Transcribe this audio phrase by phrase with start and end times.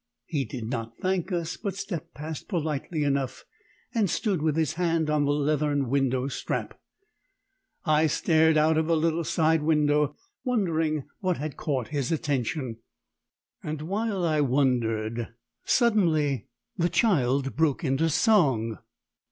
[0.25, 3.45] He did not thank us, but stepped past politely enough
[3.93, 6.81] and stood with his hand on the leathern window strap.
[7.85, 12.77] I stared out of the little side window, wondering what had caught his attention.
[13.61, 15.35] And while I wondered,
[15.65, 18.79] suddenly the child broke into song!